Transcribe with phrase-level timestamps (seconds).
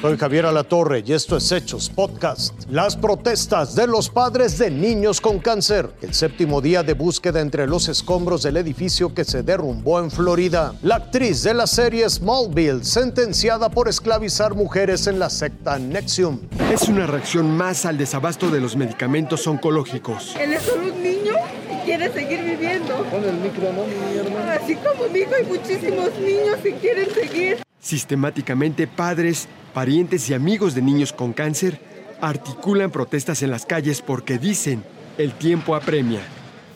[0.00, 2.54] Soy Javier Alatorre y esto es Hechos Podcast.
[2.70, 5.90] Las protestas de los padres de niños con cáncer.
[6.02, 10.72] El séptimo día de búsqueda entre los escombros del edificio que se derrumbó en Florida.
[10.82, 16.42] La actriz de la serie Smallville, sentenciada por esclavizar mujeres en la secta Nexium.
[16.72, 20.36] Es una reacción más al desabasto de los medicamentos oncológicos.
[20.38, 21.32] Él es solo un niño
[21.72, 22.94] y quiere seguir viviendo.
[23.10, 24.52] Con el micro, ¿no, mi hermano?
[24.62, 27.58] Así como mi hijo, hay muchísimos niños que quieren seguir.
[27.80, 31.80] Sistemáticamente, padres, parientes y amigos de niños con cáncer
[32.20, 34.82] articulan protestas en las calles porque dicen,
[35.18, 36.20] el tiempo apremia.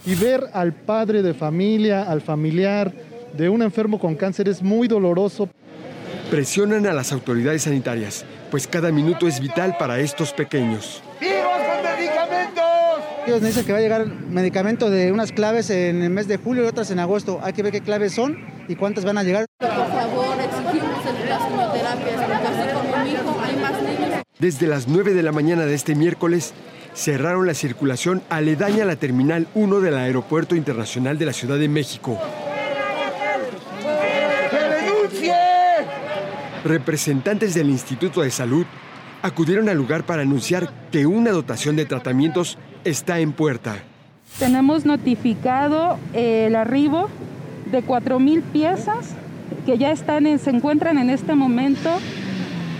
[0.04, 2.92] Y ver al padre de familia, al familiar
[3.36, 5.48] de un enfermo con cáncer es muy doloroso.
[6.30, 11.02] Presionan a las autoridades sanitarias, pues cada minuto es vital para estos pequeños.
[13.24, 16.38] Ellos nos dicen que va a llegar medicamento de unas claves en el mes de
[16.38, 17.38] julio y otras en agosto.
[17.42, 19.46] Hay que ver qué claves son y cuántas van a llegar.
[19.58, 24.22] Por favor, exigimos el- las quimioterapias, porque así como mi hijo, hay más niños.
[24.38, 26.52] Desde las 9 de la mañana de este miércoles,
[26.94, 31.68] cerraron la circulación aledaña a la Terminal 1 del Aeropuerto Internacional de la Ciudad de
[31.68, 32.18] México.
[36.64, 38.64] Representantes del Instituto de Salud
[39.22, 43.76] acudieron al lugar para anunciar que una dotación de tratamientos está en puerta.
[44.38, 47.08] Tenemos notificado el arribo
[47.72, 49.08] de 4.000 piezas
[49.66, 51.90] que ya están en- se encuentran en este momento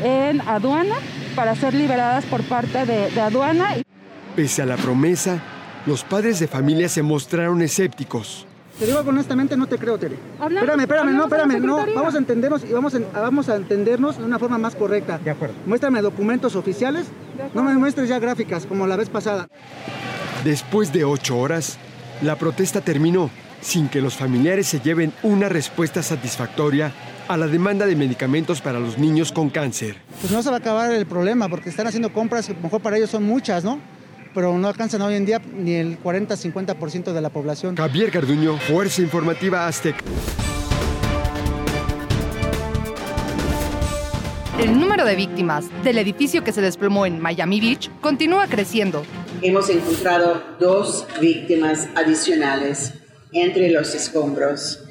[0.05, 0.95] en aduana
[1.35, 3.67] para ser liberadas por parte de, de aduana.
[4.37, 5.39] Pese a la promesa,
[5.87, 8.47] los padres de familia se mostraron escépticos.
[8.79, 10.17] Te digo honestamente, no te creo, Tere.
[10.41, 11.77] Hablamos- Espérame, espérame, no, espérame, no.
[11.95, 15.19] Vamos a entendernos y vamos, a- vamos a entendernos de una forma más correcta.
[15.19, 15.55] De acuerdo.
[15.67, 17.05] Muéstrame documentos oficiales.
[17.55, 19.47] No me muestres ya gráficas como la vez pasada.
[20.45, 21.79] Después de ocho horas,
[22.23, 23.31] la protesta terminó
[23.63, 26.93] sin que los familiares se lleven una respuesta satisfactoria
[27.29, 29.97] a la demanda de medicamentos para los niños con cáncer.
[30.21, 32.63] Pues no se va a acabar el problema porque están haciendo compras que a lo
[32.63, 33.79] mejor para ellos son muchas, ¿no?
[34.35, 37.77] Pero no alcanzan hoy en día ni el 40-50% de la población.
[37.77, 40.03] Javier Garduño, Fuerza Informativa Aztec.
[44.59, 49.03] El número de víctimas del edificio que se desplomó en Miami Beach continúa creciendo.
[49.43, 53.02] Hemos encontrado dos víctimas adicionales
[53.33, 54.85] entre los escombros.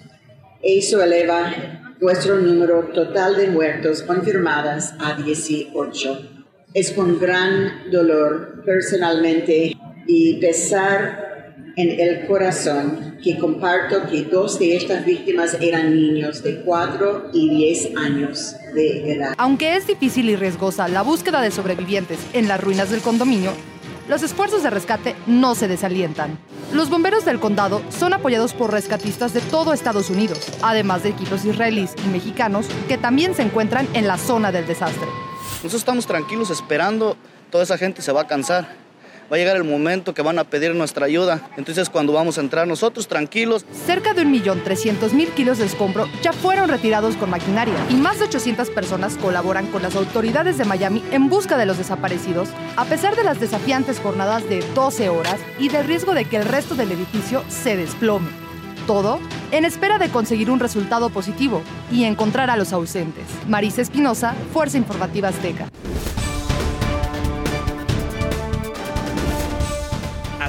[0.61, 6.45] Eso eleva nuestro número total de muertos confirmadas a 18.
[6.73, 11.31] Es con gran dolor personalmente y pesar
[11.75, 17.49] en el corazón que comparto que dos de estas víctimas eran niños de 4 y
[17.49, 19.33] 10 años de edad.
[19.37, 23.51] Aunque es difícil y riesgosa la búsqueda de sobrevivientes en las ruinas del condominio,
[24.11, 26.37] los esfuerzos de rescate no se desalientan.
[26.73, 31.45] Los bomberos del condado son apoyados por rescatistas de todo Estados Unidos, además de equipos
[31.45, 35.07] israelíes y mexicanos que también se encuentran en la zona del desastre.
[35.63, 37.15] Nosotros estamos tranquilos esperando,
[37.49, 38.80] toda esa gente se va a cansar.
[39.31, 41.49] Va a llegar el momento que van a pedir nuestra ayuda.
[41.55, 46.67] Entonces cuando vamos a entrar nosotros tranquilos, Cerca de 1.300.000 kilos de escombro ya fueron
[46.67, 51.29] retirados con maquinaria y más de 800 personas colaboran con las autoridades de Miami en
[51.29, 55.87] busca de los desaparecidos, a pesar de las desafiantes jornadas de 12 horas y del
[55.87, 58.27] riesgo de que el resto del edificio se desplome.
[58.85, 59.19] Todo
[59.51, 63.25] en espera de conseguir un resultado positivo y encontrar a los ausentes.
[63.47, 65.69] Marisa Espinosa, Fuerza Informativa Azteca.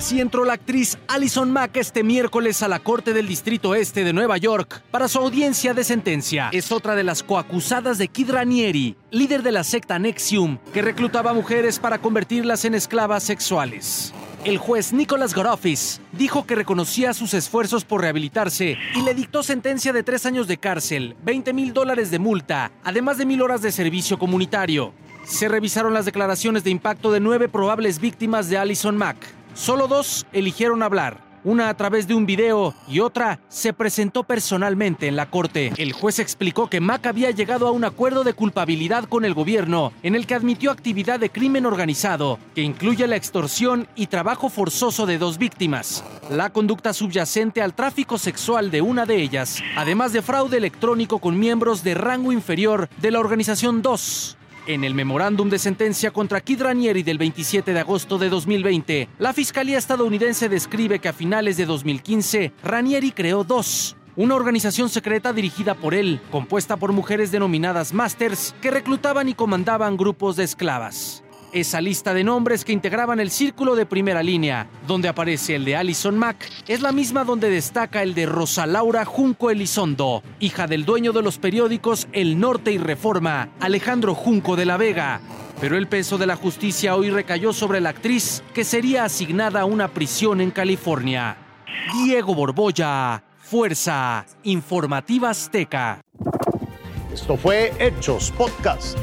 [0.02, 4.12] Así entró la actriz Alison Mack este miércoles a la Corte del Distrito Este de
[4.12, 6.48] Nueva York para su audiencia de sentencia.
[6.50, 11.32] Es otra de las coacusadas de Kid Ranieri, líder de la secta Nexium, que reclutaba
[11.32, 14.12] mujeres para convertirlas en esclavas sexuales.
[14.44, 19.92] El juez Nicholas Gorofis dijo que reconocía sus esfuerzos por rehabilitarse y le dictó sentencia
[19.92, 23.70] de tres años de cárcel, 20 mil dólares de multa, además de mil horas de
[23.70, 24.94] servicio comunitario.
[25.24, 29.18] Se revisaron las declaraciones de impacto de nueve probables víctimas de Alison Mack.
[29.54, 35.08] Solo dos eligieron hablar, una a través de un video y otra se presentó personalmente
[35.08, 35.72] en la corte.
[35.76, 39.92] El juez explicó que Mack había llegado a un acuerdo de culpabilidad con el gobierno
[40.02, 45.04] en el que admitió actividad de crimen organizado, que incluye la extorsión y trabajo forzoso
[45.04, 50.22] de dos víctimas, la conducta subyacente al tráfico sexual de una de ellas, además de
[50.22, 54.38] fraude electrónico con miembros de rango inferior de la organización 2.
[54.66, 59.32] En el memorándum de sentencia contra Kid Ranieri del 27 de agosto de 2020, la
[59.32, 63.96] Fiscalía estadounidense describe que a finales de 2015, Ranieri creó dos.
[64.14, 69.96] Una organización secreta dirigida por él, compuesta por mujeres denominadas Masters, que reclutaban y comandaban
[69.96, 71.24] grupos de esclavas.
[71.52, 75.76] Esa lista de nombres que integraban el círculo de primera línea, donde aparece el de
[75.76, 80.86] Alison Mack, es la misma donde destaca el de Rosa Laura Junco Elizondo, hija del
[80.86, 85.20] dueño de los periódicos El Norte y Reforma, Alejandro Junco de la Vega.
[85.60, 89.66] Pero el peso de la justicia hoy recayó sobre la actriz, que sería asignada a
[89.66, 91.36] una prisión en California.
[91.92, 96.00] Diego Borbolla, Fuerza Informativa Azteca.
[97.12, 98.96] Esto fue Hechos Podcast.